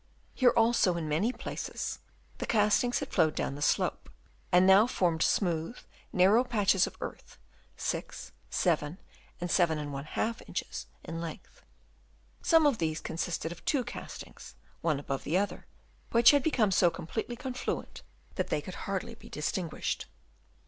[0.33, 1.99] Here also in many places
[2.39, 4.09] the castings had flowed down the slope,
[4.51, 5.77] and now formed smooth
[6.11, 7.37] narrow patches of earth,
[7.77, 8.97] 6, 7,
[9.39, 11.61] and 7^ inches in length.
[12.41, 15.67] Some of these consisted of two castings, one above the other,
[16.09, 18.01] which had become so completely confluent
[18.37, 20.07] that they could hardly be distinguished.